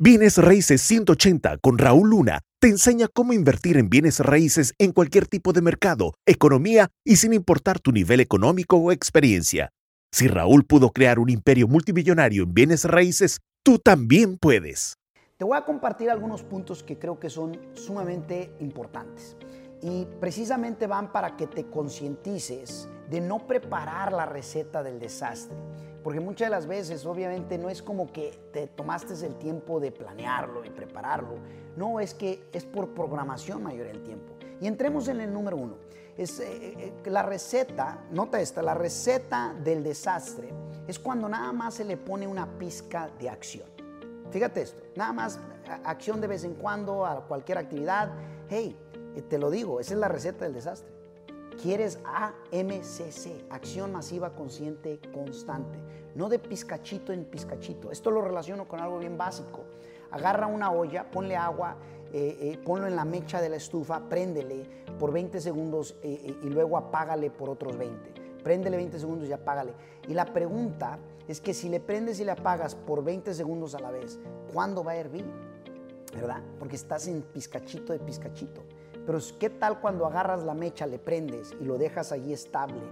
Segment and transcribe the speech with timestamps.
[0.00, 5.26] Bienes Raíces 180 con Raúl Luna te enseña cómo invertir en bienes raíces en cualquier
[5.26, 9.70] tipo de mercado, economía y sin importar tu nivel económico o experiencia.
[10.12, 14.94] Si Raúl pudo crear un imperio multimillonario en bienes raíces, tú también puedes.
[15.36, 19.36] Te voy a compartir algunos puntos que creo que son sumamente importantes
[19.82, 25.56] y precisamente van para que te concientices de no preparar la receta del desastre.
[26.02, 29.90] Porque muchas de las veces obviamente no es como que te tomaste el tiempo de
[29.92, 31.36] planearlo y prepararlo.
[31.76, 34.34] No, es que es por programación mayor el tiempo.
[34.60, 35.74] Y entremos en el número uno.
[36.16, 40.48] Es eh, eh, eh, la receta, nota esta, la receta del desastre
[40.86, 43.68] es cuando nada más se le pone una pizca de acción.
[44.30, 45.38] Fíjate esto, nada más
[45.84, 48.10] acción de vez en cuando a cualquier actividad.
[48.48, 48.76] Hey,
[49.28, 50.97] te lo digo, esa es la receta del desastre.
[51.60, 55.80] Quieres AMCC, acción masiva consciente constante,
[56.14, 57.90] no de pizcachito en pizcachito.
[57.90, 59.64] Esto lo relaciono con algo bien básico.
[60.12, 61.76] Agarra una olla, ponle agua,
[62.12, 64.66] eh, eh, ponlo en la mecha de la estufa, préndele
[65.00, 68.38] por 20 segundos eh, y luego apágale por otros 20.
[68.44, 69.72] Préndele 20 segundos y apágale.
[70.06, 73.80] Y la pregunta es que si le prendes y le apagas por 20 segundos a
[73.80, 74.20] la vez,
[74.52, 75.26] ¿cuándo va a hervir?
[76.14, 76.40] ¿Verdad?
[76.60, 78.62] Porque estás en pizcachito de pizcachito.
[79.08, 82.82] Pero ¿qué tal cuando agarras la mecha, le prendes y lo dejas allí estable?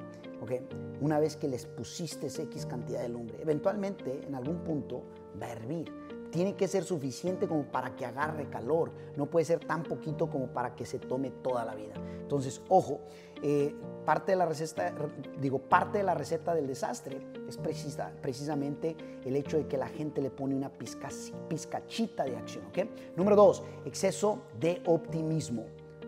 [0.40, 0.66] ¿okay?
[1.02, 5.02] Una vez que les pusiste X cantidad de lumbre, eventualmente en algún punto
[5.38, 5.92] va a hervir.
[6.30, 8.92] Tiene que ser suficiente como para que agarre calor.
[9.14, 11.92] No puede ser tan poquito como para que se tome toda la vida.
[12.22, 13.00] Entonces, ojo,
[13.42, 13.74] eh,
[14.06, 14.94] parte, de la receta,
[15.38, 19.88] digo, parte de la receta del desastre es precisa, precisamente el hecho de que la
[19.88, 21.10] gente le pone una pizca,
[21.46, 22.64] pizcachita de acción.
[22.68, 22.90] ¿okay?
[23.16, 25.66] Número dos, exceso de optimismo.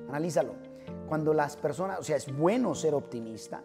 [0.08, 0.54] Analízalo.
[1.06, 3.62] Cuando las personas, o sea, es bueno ser optimista.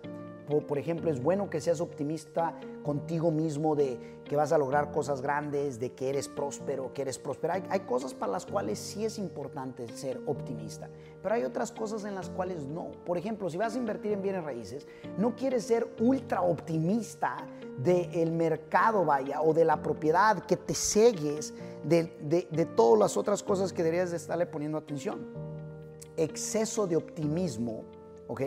[0.67, 5.21] Por, ejemplo, es bueno que seas optimista contigo mismo de que vas a lograr cosas
[5.21, 7.53] grandes, de que eres próspero, que eres próspero.
[7.69, 10.89] Hay, cosas para las cuales sí es importante ser optimista,
[11.21, 12.91] pero hay otras cosas en las cuales no.
[13.05, 14.85] Por ejemplo, si vas a invertir en bienes raíces,
[15.17, 17.37] no quieres ser ultra optimista
[17.77, 21.53] del mercado, vaya, o de la propiedad, que te cegues
[21.85, 25.42] de, de, de todas las otras cosas que deberías de estarle poniendo atención
[26.17, 27.85] exceso de optimismo,
[28.27, 28.41] ¿ok?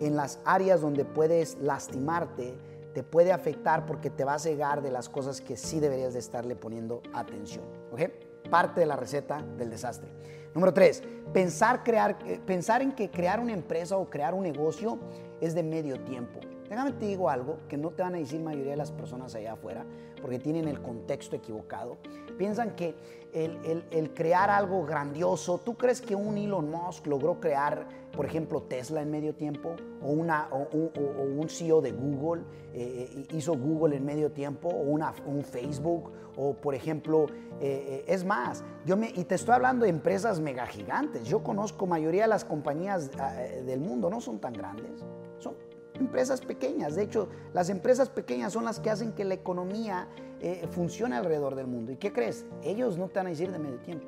[0.00, 2.54] En las áreas donde puedes lastimarte,
[2.94, 6.20] te puede afectar porque te va a cegar de las cosas que sí deberías de
[6.20, 8.02] estarle poniendo atención, ¿ok?
[8.50, 10.08] Parte de la receta del desastre.
[10.54, 14.98] Número tres, pensar, crear, eh, pensar en que crear una empresa o crear un negocio
[15.40, 16.40] es de medio tiempo.
[16.74, 19.52] Déjame te digo algo que no te van a decir mayoría de las personas allá
[19.52, 19.86] afuera,
[20.20, 21.98] porque tienen el contexto equivocado.
[22.36, 22.96] Piensan que
[23.32, 29.02] el, crear algo grandioso, ¿tú crees que un Elon Musk logró crear, por ejemplo, Tesla
[29.02, 29.76] en medio tiempo?
[30.02, 32.42] ¿O, una, un CEO de Google
[32.72, 34.68] eh, eh, hizo Google en medio tiempo?
[34.68, 36.10] ¿O una, un Facebook?
[36.36, 37.26] O, por ejemplo,
[37.60, 41.28] eh, es más, yo me, y te estoy hablando de empresas mega gigantes.
[41.28, 43.32] Yo conozco mayoría de las compañías ah,
[43.64, 45.04] del mundo, no son tan grandes.
[45.38, 45.54] Son
[45.94, 46.96] empresas pequeñas.
[46.96, 50.08] De hecho, las empresas pequeñas son las que hacen que la economía
[50.40, 51.92] eh, funcione alrededor del mundo.
[51.92, 52.44] ¿Y qué crees?
[52.62, 54.06] Ellos no te van a decir de medio tiempo.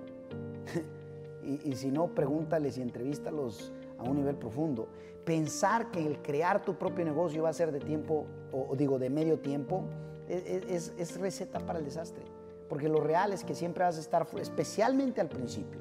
[1.44, 4.88] y, si no, pregúntales y entrevístalos a un nivel profundo.
[5.24, 9.10] Pensar que el crear tu propio negocio va a ser de tiempo, o, digo, de
[9.10, 9.84] medio tiempo,
[10.28, 12.24] es, es receta para el desastre.
[12.68, 15.80] Porque lo real es que siempre vas a estar, especialmente al principio,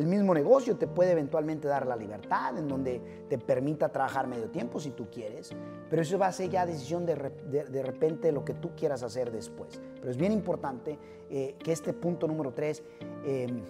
[0.00, 4.48] el mismo negocio te puede eventualmente dar la libertad en donde te permita trabajar medio
[4.48, 5.50] tiempo si tú quieres,
[5.90, 9.30] pero eso va a ser ya decisión de, de, repente lo que tú quieras hacer
[9.30, 9.78] después.
[9.96, 12.82] Pero es bien importante eh, que este punto número tres
[13.26, 13.60] em,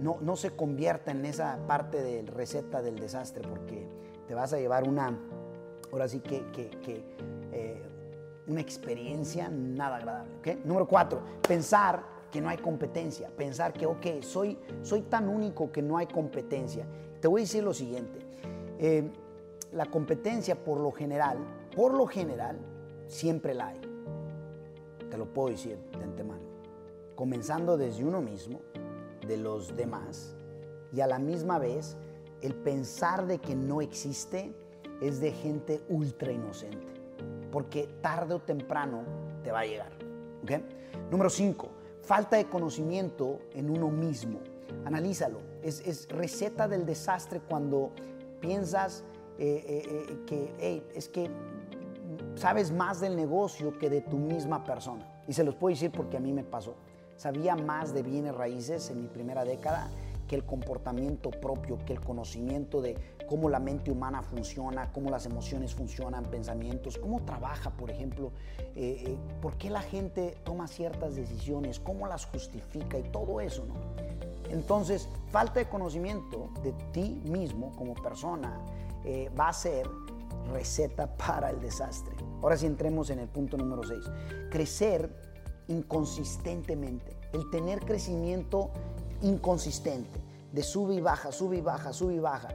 [0.00, 3.84] no, no, se convierta en esa parte de receta del desastre porque
[4.28, 5.18] te vas a llevar una,
[5.90, 7.04] ahora sí que, que,
[7.52, 7.82] eh,
[8.46, 10.30] una experiencia nada agradable.
[10.64, 15.80] Número cuatro, pensar que no hay competencia, pensar que, ok, soy, soy tan único que
[15.80, 16.84] no hay competencia.
[17.20, 18.18] Te voy a decir lo siguiente,
[18.80, 19.08] eh,
[19.70, 21.38] la competencia por lo general,
[21.76, 22.58] por lo general,
[23.06, 23.80] siempre la hay.
[25.08, 26.42] Te lo puedo decir de antemano.
[27.14, 28.62] Comenzando desde uno mismo,
[29.28, 30.34] de los demás,
[30.92, 31.96] y a la misma vez
[32.42, 34.52] el pensar de que no existe
[35.00, 36.94] es de gente ultra inocente,
[37.52, 39.04] porque tarde o temprano
[39.44, 39.92] te va a llegar.
[40.42, 40.64] ¿okay?
[41.12, 44.40] Número 5 falta de conocimiento en uno mismo.
[44.84, 45.40] Analízalo.
[45.62, 47.90] Es, receta del desastre cuando
[48.40, 49.04] piensas
[49.38, 51.30] eh, eh, eh, que es que
[52.34, 55.22] sabes más del negocio que de tu misma persona.
[55.26, 56.74] Y se los puedo decir porque a mí me pasó.
[57.16, 59.90] Sabía más de bienes raíces en mi primera década
[60.26, 62.96] que el comportamiento propio, que el conocimiento de
[63.28, 68.32] cómo la mente humana funciona, cómo las emociones funcionan, pensamientos, cómo trabaja, por ejemplo,
[68.74, 73.64] eh, eh, por qué la gente toma ciertas decisiones, cómo las justifica y todo eso,
[73.66, 73.74] ¿no?
[74.50, 78.60] Entonces, falta de conocimiento de ti mismo como persona
[79.04, 79.88] eh, va a ser
[80.52, 82.14] receta para el desastre.
[82.42, 84.04] Ahora sí entremos en el punto número 6.
[84.50, 85.10] Crecer
[85.68, 88.70] inconsistentemente, el tener crecimiento
[89.22, 90.20] inconsistente,
[90.52, 92.48] de sube y baja, sube y baja, sube y baja.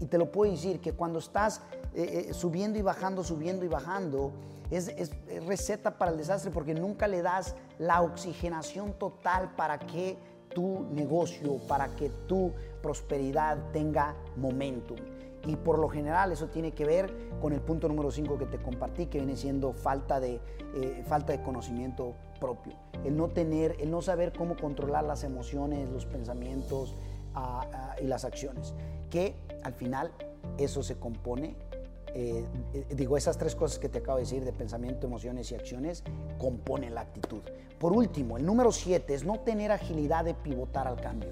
[0.00, 1.60] Y te lo puedo decir que cuando estás
[1.94, 4.32] eh, eh, subiendo y bajando, subiendo y bajando,
[4.70, 5.10] es, es,
[5.46, 10.16] receta para el desastre porque nunca le das la oxigenación total para que
[10.54, 12.52] tu negocio, para que tu
[12.82, 15.13] prosperidad tenga momentum.
[15.46, 18.58] Y por lo general eso tiene que ver con el punto número 5 que te
[18.58, 20.40] compartí, que viene siendo falta de,
[20.74, 22.72] eh, falta de conocimiento propio.
[23.04, 26.94] El no tener, el no saber cómo controlar las emociones, los pensamientos
[27.34, 28.74] ah, ah, y las acciones.
[29.10, 30.12] Que al final
[30.58, 31.56] eso se compone
[32.16, 35.56] eh, eh, digo, esas tres cosas que te acabo de decir de pensamiento, emociones y
[35.56, 36.04] acciones
[36.38, 37.40] componen la actitud.
[37.78, 41.30] Por último, el número siete es no tener agilidad de pivotar al cambio.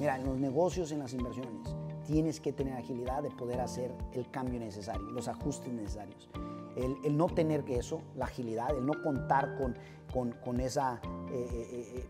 [0.00, 1.68] Mira, en los negocios, en las inversiones,
[2.06, 6.28] tienes que tener agilidad de poder hacer el cambio necesario, los ajustes necesarios.
[6.76, 9.76] El, no tener eso, la agilidad, el no contar con,
[10.12, 12.04] con, con esa eh,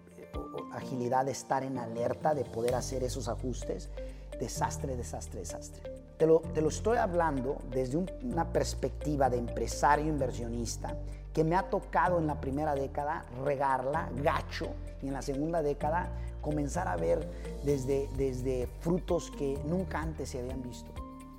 [0.73, 3.91] agilidad de estar en alerta, de poder hacer esos ajustes,
[4.39, 5.83] desastre, desastre, desastre.
[6.17, 10.97] Te lo, estoy hablando desde una perspectiva de empresario inversionista
[11.35, 14.69] que me ha tocado en la primera década regarla gacho
[15.03, 16.09] y en la segunda década
[16.41, 17.29] comenzar a ver
[17.65, 20.93] desde, desde frutos que nunca antes se habían visto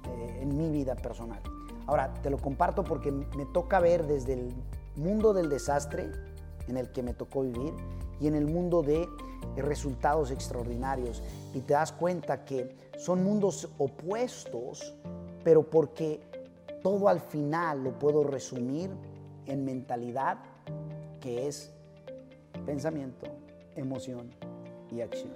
[0.09, 1.39] eh, en mi vida personal.
[1.87, 4.53] Ahora, te lo comparto porque me toca ver desde el
[4.97, 6.11] mundo del desastre
[6.67, 7.73] en el que me tocó vivir
[8.19, 9.07] y en el mundo de
[9.55, 11.23] resultados extraordinarios.
[11.53, 14.93] Y te das cuenta que son mundos opuestos,
[15.43, 16.19] pero porque
[16.81, 18.89] todo al final lo puedo resumir
[19.45, 20.37] en mentalidad,
[21.21, 21.71] que es
[22.65, 23.27] pensamiento,
[23.75, 24.31] emoción
[24.91, 25.31] y acción.